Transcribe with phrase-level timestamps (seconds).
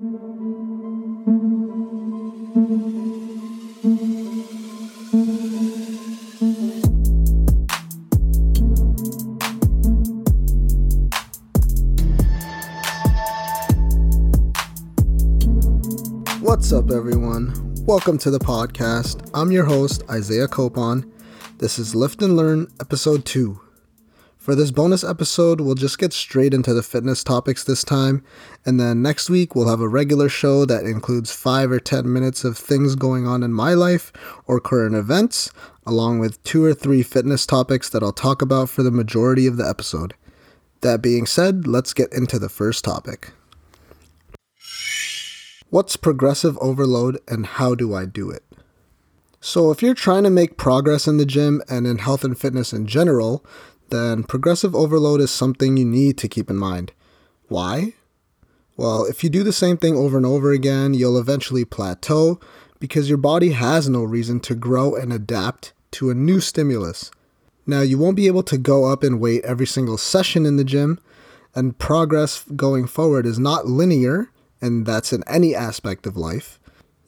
[0.00, 0.08] What's
[16.72, 17.52] up, everyone?
[17.84, 19.30] Welcome to the podcast.
[19.34, 21.12] I'm your host, Isaiah Copon.
[21.58, 23.60] This is Lift and Learn, Episode 2.
[24.40, 28.24] For this bonus episode, we'll just get straight into the fitness topics this time,
[28.64, 32.42] and then next week we'll have a regular show that includes 5 or 10 minutes
[32.42, 34.10] of things going on in my life
[34.46, 35.52] or current events,
[35.84, 39.58] along with 2 or 3 fitness topics that I'll talk about for the majority of
[39.58, 40.14] the episode.
[40.80, 43.32] That being said, let's get into the first topic.
[45.68, 48.42] What's progressive overload and how do I do it?
[49.42, 52.74] So, if you're trying to make progress in the gym and in health and fitness
[52.74, 53.44] in general,
[53.90, 56.92] then progressive overload is something you need to keep in mind.
[57.48, 57.94] Why?
[58.76, 62.40] Well, if you do the same thing over and over again, you'll eventually plateau
[62.78, 67.10] because your body has no reason to grow and adapt to a new stimulus.
[67.66, 70.64] Now, you won't be able to go up in weight every single session in the
[70.64, 70.98] gym,
[71.54, 74.30] and progress going forward is not linear
[74.60, 76.59] and that's in any aspect of life.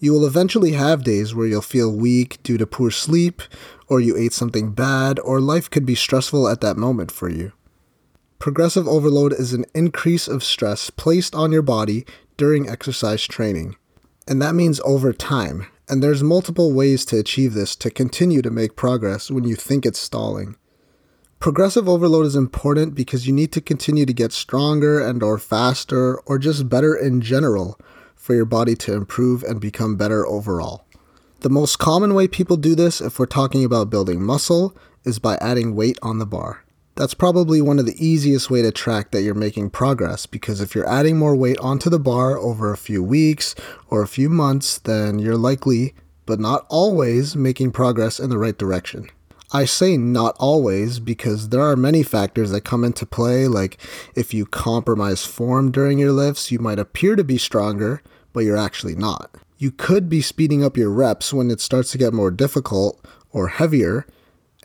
[0.02, 3.40] You will eventually have days where you'll feel weak due to poor sleep,
[3.86, 7.52] or you ate something bad, or life could be stressful at that moment for you.
[8.40, 12.04] Progressive overload is an increase of stress placed on your body
[12.36, 13.76] during exercise training.
[14.26, 18.50] And that means over time, and there's multiple ways to achieve this to continue to
[18.50, 20.56] make progress when you think it's stalling.
[21.38, 26.18] Progressive overload is important because you need to continue to get stronger and or faster
[26.22, 27.78] or just better in general
[28.22, 30.84] for your body to improve and become better overall.
[31.40, 35.34] The most common way people do this if we're talking about building muscle is by
[35.38, 36.62] adding weight on the bar.
[36.94, 40.72] That's probably one of the easiest way to track that you're making progress because if
[40.72, 43.56] you're adding more weight onto the bar over a few weeks
[43.88, 45.92] or a few months, then you're likely,
[46.24, 49.08] but not always, making progress in the right direction.
[49.52, 53.78] I say not always because there are many factors that come into play, like
[54.14, 58.00] if you compromise form during your lifts, you might appear to be stronger,
[58.32, 59.34] but you're actually not.
[59.58, 63.48] You could be speeding up your reps when it starts to get more difficult or
[63.48, 64.06] heavier,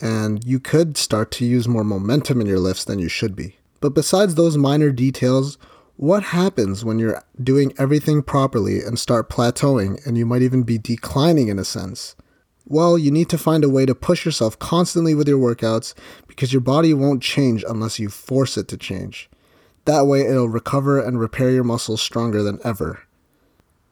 [0.01, 3.57] and you could start to use more momentum in your lifts than you should be.
[3.79, 5.57] But besides those minor details,
[5.97, 10.77] what happens when you're doing everything properly and start plateauing and you might even be
[10.77, 12.15] declining in a sense?
[12.67, 15.93] Well, you need to find a way to push yourself constantly with your workouts
[16.27, 19.29] because your body won't change unless you force it to change.
[19.85, 23.06] That way, it'll recover and repair your muscles stronger than ever.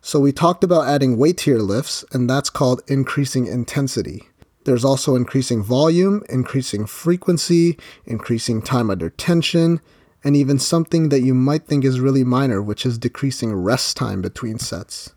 [0.08, 4.30] So, we talked about adding weight to your lifts, and that's called increasing intensity.
[4.64, 9.82] There's also increasing volume, increasing frequency, increasing time under tension,
[10.24, 14.22] and even something that you might think is really minor, which is decreasing rest time
[14.22, 15.16] between sets.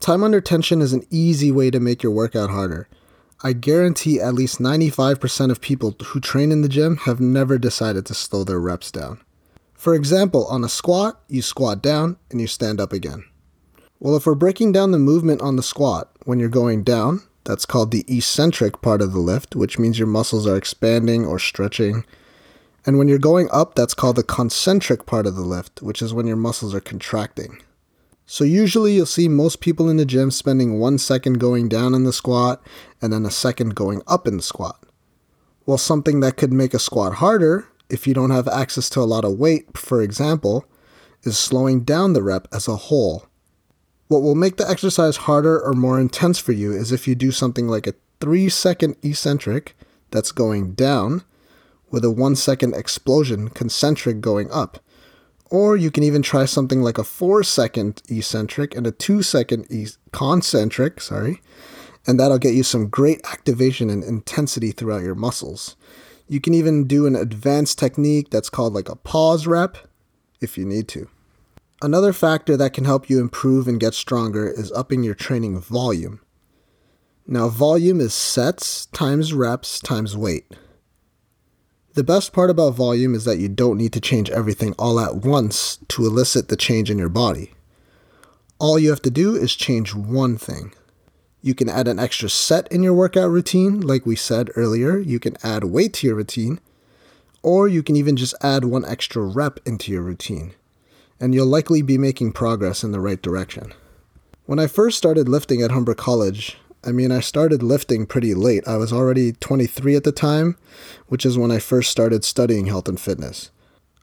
[0.00, 2.88] Time under tension is an easy way to make your workout harder.
[3.42, 8.06] I guarantee at least 95% of people who train in the gym have never decided
[8.06, 9.20] to slow their reps down.
[9.74, 13.24] For example, on a squat, you squat down and you stand up again.
[14.02, 17.64] Well, if we're breaking down the movement on the squat, when you're going down, that's
[17.64, 22.04] called the eccentric part of the lift, which means your muscles are expanding or stretching.
[22.84, 26.12] And when you're going up, that's called the concentric part of the lift, which is
[26.12, 27.62] when your muscles are contracting.
[28.26, 32.02] So usually you'll see most people in the gym spending one second going down in
[32.02, 32.60] the squat
[33.00, 34.82] and then a second going up in the squat.
[35.64, 39.02] Well, something that could make a squat harder, if you don't have access to a
[39.02, 40.64] lot of weight, for example,
[41.22, 43.28] is slowing down the rep as a whole.
[44.12, 47.32] What will make the exercise harder or more intense for you is if you do
[47.32, 49.74] something like a 3 second eccentric
[50.10, 51.24] that's going down
[51.90, 54.80] with a 1 second explosion concentric going up.
[55.50, 59.64] Or you can even try something like a four second eccentric and a two second
[59.70, 61.40] e- concentric, sorry,
[62.06, 65.74] and that'll get you some great activation and intensity throughout your muscles.
[66.28, 69.78] You can even do an advanced technique that's called like a pause rep
[70.42, 71.08] if you need to.
[71.82, 76.20] Another factor that can help you improve and get stronger is upping your training volume.
[77.26, 80.46] Now, volume is sets times reps times weight.
[81.94, 85.16] The best part about volume is that you don't need to change everything all at
[85.16, 87.52] once to elicit the change in your body.
[88.60, 90.72] All you have to do is change one thing.
[91.40, 94.98] You can add an extra set in your workout routine, like we said earlier.
[94.98, 96.60] You can add weight to your routine,
[97.42, 100.54] or you can even just add one extra rep into your routine,
[101.22, 103.72] and you'll likely be making progress in the right direction.
[104.44, 108.66] When I first started lifting at Humber College, I mean, I started lifting pretty late.
[108.66, 110.58] I was already 23 at the time,
[111.06, 113.52] which is when I first started studying health and fitness.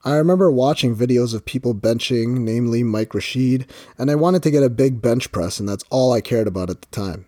[0.06, 4.64] I remember watching videos of people benching, namely Mike Rashid, and I wanted to get
[4.64, 7.26] a big bench press, and that's all I cared about at the time.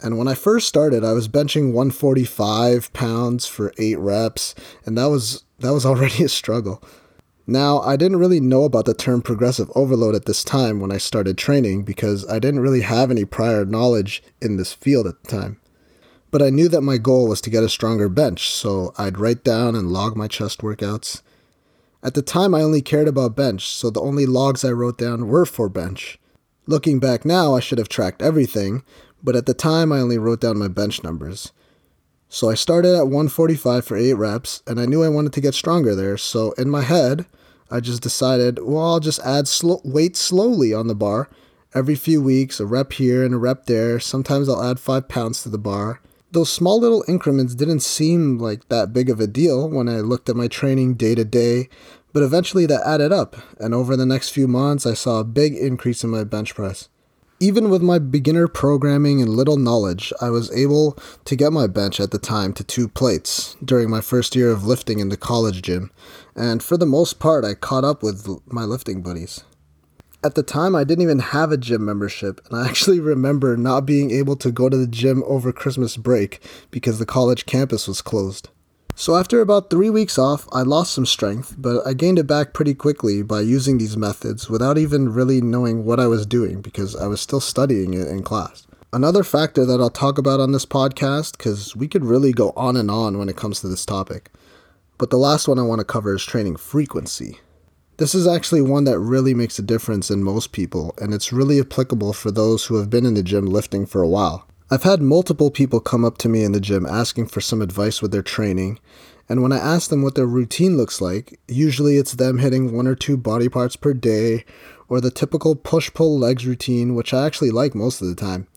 [0.00, 5.06] And when I first started, I was benching 145 pounds for 8 reps, and that
[5.06, 6.82] was that was already a struggle.
[7.46, 10.96] Now, I didn't really know about the term progressive overload at this time when I
[10.96, 15.28] started training because I didn't really have any prior knowledge in this field at the
[15.28, 15.60] time.
[16.30, 19.44] But I knew that my goal was to get a stronger bench, so I'd write
[19.44, 21.20] down and log my chest workouts.
[22.02, 25.28] At the time, I only cared about bench, so the only logs I wrote down
[25.28, 26.18] were for bench.
[26.66, 28.82] Looking back now, I should have tracked everything,
[29.22, 31.52] but at the time, I only wrote down my bench numbers.
[32.34, 35.54] So I started at 145 for 8 reps, and I knew I wanted to get
[35.54, 37.26] stronger there, so in my head,
[37.70, 39.48] I just decided, well, I'll just add
[39.84, 41.30] weight slowly on the bar.
[41.76, 44.00] Every few weeks, a rep here and a rep there.
[44.00, 46.00] Sometimes I'll add 5 pounds to the bar
[46.34, 50.28] those small little increments didn't seem like that big of a deal when I looked
[50.28, 51.68] at my training day to day,
[52.12, 55.54] but eventually that added up, and over the next few months, I saw a big
[55.54, 56.88] increase in my bench press.
[57.44, 60.96] Even with my beginner programming and little knowledge, I was able
[61.26, 64.64] to get my bench at the time to two plates during my first year of
[64.64, 65.90] lifting in the college gym,
[66.34, 69.44] and for the most part, I caught up with my lifting buddies.
[70.22, 73.84] At the time, I didn't even have a gym membership, and I actually remember not
[73.84, 76.40] being able to go to the gym over Christmas break
[76.70, 78.48] because the college campus was closed.
[78.96, 82.52] So, after about three weeks off, I lost some strength, but I gained it back
[82.52, 86.94] pretty quickly by using these methods without even really knowing what I was doing because
[86.94, 88.68] I was still studying it in class.
[88.92, 92.76] Another factor that I'll talk about on this podcast, because we could really go on
[92.76, 94.30] and on when it comes to this topic.
[94.96, 97.40] But the last one I want to cover is training frequency.
[97.96, 101.58] This is actually one that really makes a difference in most people, and it's really
[101.58, 104.46] applicable for those who have been in the gym lifting for a while.
[104.74, 108.02] I've had multiple people come up to me in the gym asking for some advice
[108.02, 108.80] with their training,
[109.28, 112.88] and when I ask them what their routine looks like, usually it's them hitting one
[112.88, 114.44] or two body parts per day,
[114.88, 118.48] or the typical push pull legs routine, which I actually like most of the time.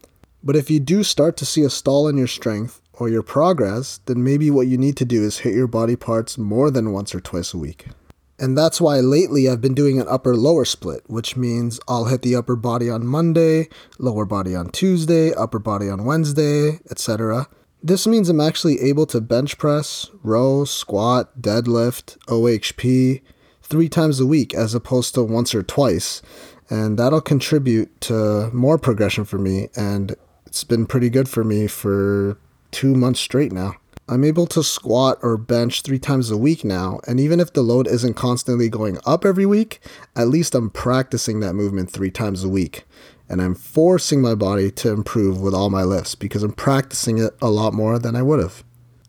[0.44, 4.00] But if you do start to see a stall in your strength or your progress,
[4.08, 7.14] then maybe what you need to do is hit your body parts more than once
[7.14, 7.90] or twice a week.
[8.40, 12.22] And that's why lately I've been doing an upper lower split, which means I'll hit
[12.22, 13.68] the upper body on Monday,
[13.98, 17.48] lower body on Tuesday, upper body on Wednesday, etc.
[17.82, 23.22] This means I'm actually able to bench press, row, squat, deadlift, OHP
[23.64, 26.22] three times a week as opposed to once or twice.
[26.70, 29.70] And that'll contribute to more progression for me.
[29.76, 32.38] And it's been pretty good for me for
[32.72, 33.76] two months straight now.
[34.10, 37.62] I'm able to squat or bench three times a week now, and even if the
[37.62, 39.82] load isn't constantly going up every week,
[40.16, 42.86] at least I'm practicing that movement three times a week.
[43.28, 47.36] And I'm forcing my body to improve with all my lifts because I'm practicing it
[47.42, 48.64] a lot more than I would have.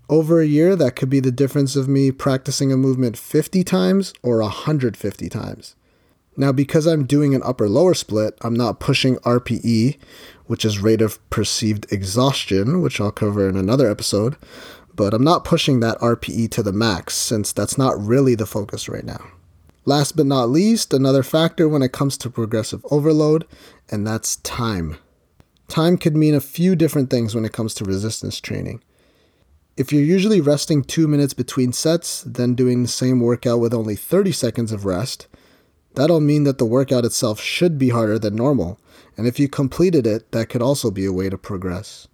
[0.09, 4.12] Over a year, that could be the difference of me practicing a movement 50 times
[4.25, 5.77] or 150 times.
[6.37, 9.99] Now, because I'm doing an upper lower split, I'm not pushing RPE,
[10.47, 14.37] which is rate of perceived exhaustion, which I'll cover in another episode
[14.99, 18.89] but I'm not pushing that RPE to the max since that's not really the focus
[18.89, 19.29] right now.
[19.85, 23.47] Last but not least, another factor when it comes to progressive overload,
[23.89, 24.97] and that's time.
[25.69, 28.83] Time could mean a few different things when it comes to resistance training.
[29.77, 33.95] If you're usually resting two minutes between sets, then doing the same workout with only
[33.95, 35.29] 30 seconds of rest,
[35.95, 38.81] that'll mean that the workout itself should be harder than normal,
[39.17, 42.09] and if you completed it, that could also be a way to progress.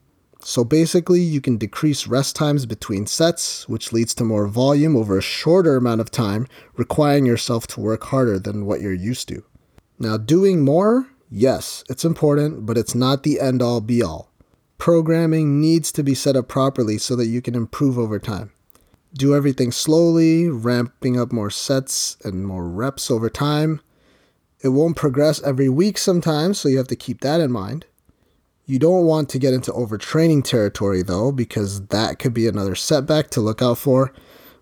[0.47, 5.17] So basically, you can decrease rest times between sets, which leads to more volume over
[5.17, 6.47] a shorter amount of time,
[6.77, 9.43] requiring yourself to work harder than what you're used to.
[9.99, 14.31] Now, doing more, yes, it's important, but it's not the end all be all.
[14.77, 18.53] Programming needs to be set up properly so that you can improve over time.
[19.15, 23.81] Do everything slowly, ramping up more sets and more reps over time.
[24.61, 27.87] It won't progress every week sometimes, so you have to keep that in mind.
[28.67, 33.29] You don't want to get into overtraining territory though, because that could be another setback
[33.31, 34.13] to look out for.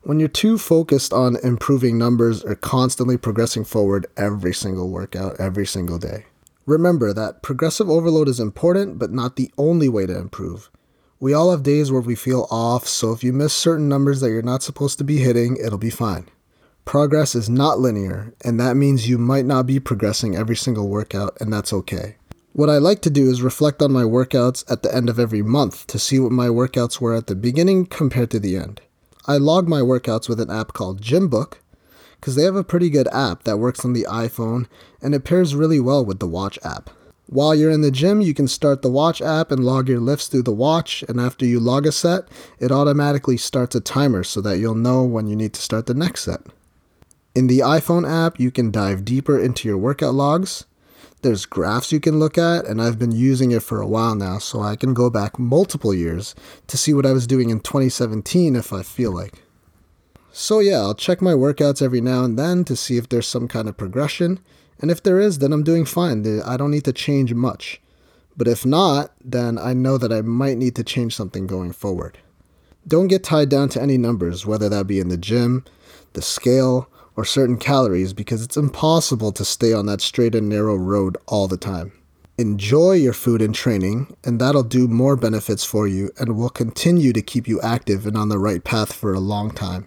[0.02, 5.66] When you're too focused on improving numbers or constantly progressing forward every single workout, every
[5.66, 6.26] single day.
[6.66, 10.68] Remember that progressive overload is important, but not the only way to improve.
[11.20, 14.30] We all have days where we feel off, so if you miss certain numbers that
[14.30, 16.28] you're not supposed to be hitting, it'll be fine.
[16.84, 21.36] Progress is not linear, and that means you might not be progressing every single workout,
[21.40, 22.16] and that's okay.
[22.54, 25.40] What I like to do is reflect on my workouts at the end of every
[25.40, 28.82] month to see what my workouts were at the beginning compared to the end.
[29.26, 31.60] I log my workouts with an app called Gymbook
[32.20, 34.66] because they have a pretty good app that works on the iPhone
[35.00, 36.90] and it pairs really well with the Watch app.
[37.26, 40.28] While you're in the gym, you can start the Watch app and log your lifts
[40.28, 42.28] through the watch, and after you log a set,
[42.58, 45.94] it automatically starts a timer so that you'll know when you need to start the
[45.94, 46.42] next set.
[47.34, 50.66] In the iPhone app, you can dive deeper into your workout logs.
[51.22, 54.38] There's graphs you can look at, and I've been using it for a while now,
[54.38, 56.34] so I can go back multiple years
[56.66, 59.44] to see what I was doing in 2017 if I feel like.
[60.32, 63.46] So, yeah, I'll check my workouts every now and then to see if there's some
[63.46, 64.40] kind of progression,
[64.80, 66.26] and if there is, then I'm doing fine.
[66.44, 67.80] I don't need to change much.
[68.36, 72.18] But if not, then I know that I might need to change something going forward.
[72.88, 75.64] Don't get tied down to any numbers, whether that be in the gym,
[76.14, 80.76] the scale, or certain calories, because it's impossible to stay on that straight and narrow
[80.76, 81.92] road all the time.
[82.38, 87.12] Enjoy your food and training, and that'll do more benefits for you and will continue
[87.12, 89.86] to keep you active and on the right path for a long time.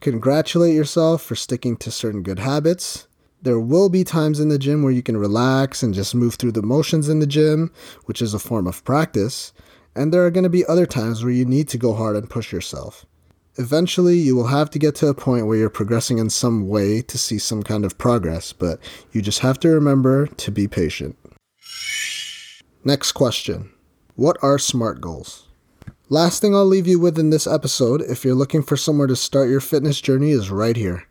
[0.00, 3.06] Congratulate yourself for sticking to certain good habits
[3.42, 6.52] there will be times in the gym where you can relax and just move through
[6.52, 7.72] the motions in the gym,
[8.04, 9.52] which is a form of practice.
[9.96, 12.30] And there are going to be other times where you need to go hard and
[12.30, 13.04] push yourself.
[13.56, 17.02] Eventually, you will have to get to a point where you're progressing in some way
[17.02, 18.78] to see some kind of progress, but
[19.12, 21.16] you just have to remember to be patient.
[22.82, 23.70] Next question
[24.16, 25.48] What are SMART goals?
[26.08, 29.16] Last thing I'll leave you with in this episode, if you're looking for somewhere to
[29.16, 31.04] start your fitness journey, is right here.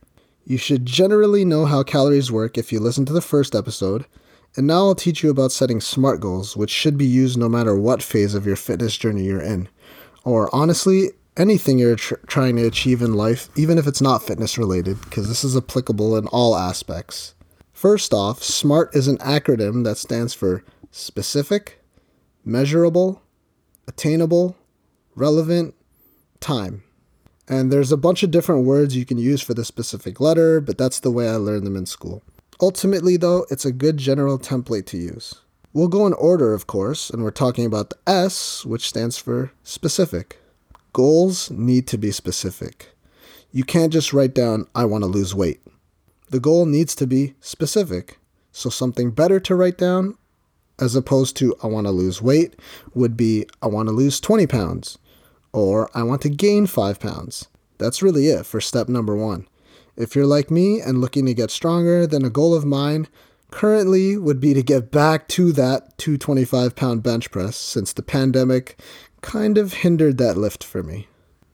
[0.44, 4.06] You should generally know how calories work if you listen to the first episode,
[4.58, 7.76] and now I'll teach you about setting SMART goals, which should be used no matter
[7.76, 9.70] what phase of your fitness journey you're in.
[10.24, 14.58] Or honestly, anything you're tr- trying to achieve in life, even if it's not fitness
[14.58, 17.34] related, because this is applicable in all aspects.
[17.74, 21.84] First off, SMART is an acronym that stands for specific,
[22.46, 23.22] measurable,
[23.88, 24.56] attainable,
[25.16, 25.74] relevant,
[26.40, 26.84] time.
[27.48, 30.78] And there's a bunch of different words you can use for the specific letter, but
[30.78, 32.24] that's the way I learned them in school.
[32.62, 35.36] Ultimately, though, it's a good general template to use.
[35.74, 39.52] We'll go in order, of course, and we're talking about the S, which stands for
[39.64, 40.41] specific.
[40.94, 42.90] Goals need to be specific.
[43.52, 45.62] You can't just write down, I want to lose weight.
[46.30, 48.18] The goal needs to be specific.
[48.52, 50.18] So, something better to write down,
[50.80, 52.56] as opposed to, I want to lose weight,
[52.94, 54.98] would be, I want to lose 20 pounds
[55.54, 57.48] or I want to gain five pounds.
[57.78, 59.48] That's really it for step number one.
[59.96, 63.08] If you're like me and looking to get stronger, then a goal of mine
[63.52, 68.80] currently would be to get back to that 225 pound bench press since the pandemic
[69.22, 71.08] kind of hindered that lift for me.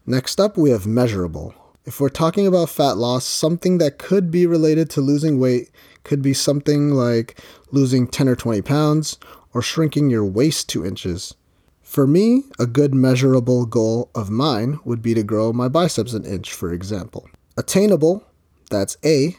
[0.06, 1.54] Next up, we have measurable.
[1.86, 5.70] If we're talking about fat loss, something that could be related to losing weight
[6.04, 9.18] could be something like losing 10 or 20 pounds
[9.54, 11.36] or shrinking your waist 2 inches.
[11.82, 16.26] For me, a good measurable goal of mine would be to grow my biceps an
[16.26, 17.30] inch, for example.
[17.56, 18.24] Attainable,
[18.70, 19.38] that's A,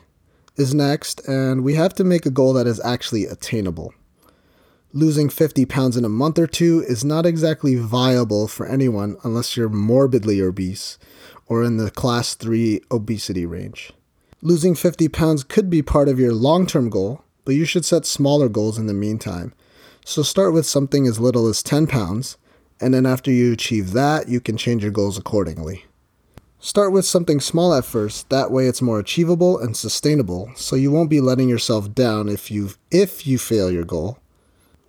[0.57, 3.93] is next, and we have to make a goal that is actually attainable.
[4.93, 9.57] Losing 50 pounds in a month or two is not exactly viable for anyone unless
[9.57, 10.99] you're morbidly obese
[11.47, 13.93] or in the class 3 obesity range.
[14.41, 18.07] Losing 50 pounds could be part of your long term goal, but you should set
[18.07, 19.53] smaller goals in the meantime
[20.09, 22.39] so start with something as little as 10 pounds,
[22.81, 25.85] and then after you achieve that, you can change your goals accordingly.
[26.59, 30.91] Start with something small at first, that way it's more achievable and sustainable, so you
[30.91, 34.19] won't be letting yourself down if you if you fail your goal,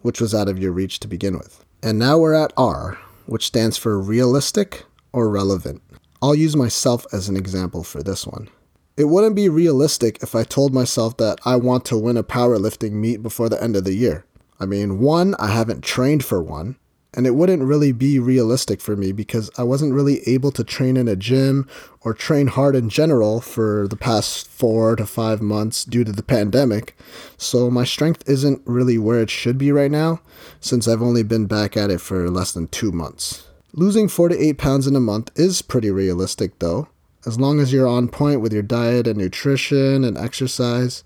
[0.01, 1.63] which was out of your reach to begin with.
[1.81, 5.81] And now we're at R, which stands for realistic or relevant.
[6.21, 8.49] I'll use myself as an example for this one.
[8.97, 12.91] It wouldn't be realistic if I told myself that I want to win a powerlifting
[12.91, 14.25] meet before the end of the year.
[14.59, 16.75] I mean, one, I haven't trained for one,
[17.13, 20.95] and it wouldn't really be realistic for me because I wasn't really able to train
[20.95, 21.67] in a gym
[22.01, 26.23] or train hard in general for the past four to five months due to the
[26.23, 26.95] pandemic.
[27.37, 30.21] So my strength isn't really where it should be right now
[30.59, 33.47] since I've only been back at it for less than two months.
[33.73, 36.89] Losing four to eight pounds in a month is pretty realistic though,
[37.25, 41.03] as long as you're on point with your diet and nutrition and exercise.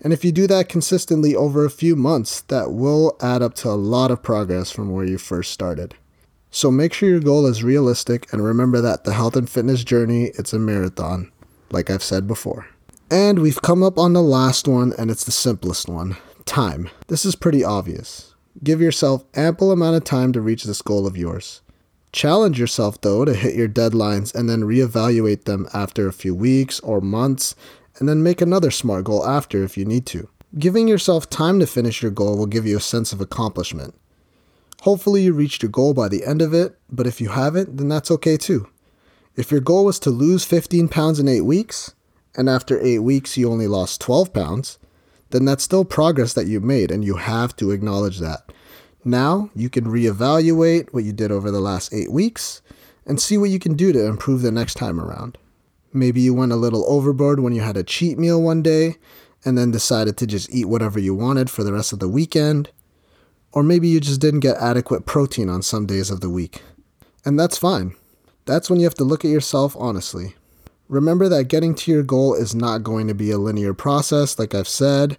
[0.00, 3.68] And if you do that consistently over a few months, that will add up to
[3.68, 5.94] a lot of progress from where you first started.
[6.50, 10.30] So make sure your goal is realistic and remember that the health and fitness journey,
[10.38, 11.30] it's a marathon,
[11.70, 12.66] like I've said before.
[13.10, 16.88] And we've come up on the last one and it's the simplest one, time.
[17.08, 18.34] This is pretty obvious.
[18.62, 21.60] Give yourself ample amount of time to reach this goal of yours.
[22.12, 26.80] Challenge yourself though to hit your deadlines and then reevaluate them after a few weeks
[26.80, 27.54] or months
[27.98, 30.28] and then make another SMART goal after if you need to.
[30.58, 33.94] Giving yourself time to finish your goal will give you a sense of accomplishment.
[34.82, 37.88] Hopefully, you reached your goal by the end of it, but if you haven't, then
[37.88, 38.68] that's okay too.
[39.36, 41.94] If your goal was to lose 15 pounds in 8 weeks,
[42.36, 44.78] and after 8 weeks you only lost 12 pounds,
[45.30, 48.50] then that's still progress that you made, and you have to acknowledge that.
[49.04, 52.62] Now, you can reevaluate what you did over the last 8 weeks
[53.04, 55.38] and see what you can do to improve the next time around.
[55.92, 58.96] Maybe you went a little overboard when you had a cheat meal one day
[59.44, 62.70] and then decided to just eat whatever you wanted for the rest of the weekend.
[63.52, 66.62] Or maybe you just didn't get adequate protein on some days of the week.
[67.24, 67.94] And that's fine.
[68.44, 70.34] That's when you have to look at yourself honestly.
[70.88, 74.54] Remember that getting to your goal is not going to be a linear process, like
[74.54, 75.18] I've said.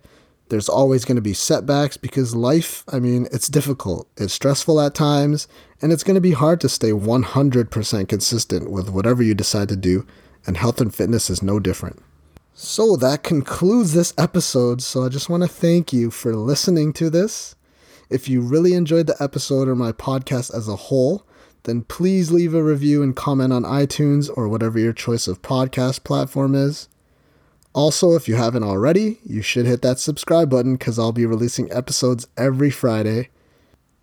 [0.49, 4.07] There's always going to be setbacks because life, I mean, it's difficult.
[4.17, 5.47] It's stressful at times,
[5.79, 9.75] and it's going to be hard to stay 100% consistent with whatever you decide to
[9.75, 10.07] do,
[10.50, 12.01] and health and fitness is no different.
[12.56, 14.82] So that concludes this episode.
[14.82, 17.56] So I just want to thank you for listening to this.
[18.10, 21.24] If you really enjoyed the episode or my podcast as a whole,
[21.63, 26.03] then please leave a review and comment on iTunes or whatever your choice of podcast
[26.03, 26.89] platform is.
[27.74, 31.72] Also, if you haven't already, you should hit that subscribe button because I'll be releasing
[31.72, 33.29] episodes every Friday.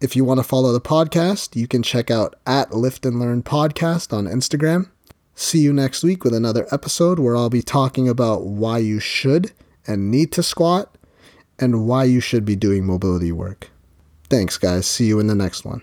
[0.00, 3.42] If you want to follow the podcast, you can check out at Lift and Learn
[3.42, 4.90] Podcast on Instagram.
[5.38, 9.52] See you next week with another episode where I'll be talking about why you should
[9.86, 10.96] and need to squat
[11.58, 13.68] and why you should be doing mobility work.
[14.30, 14.86] Thanks, guys.
[14.86, 15.82] See you in the next one.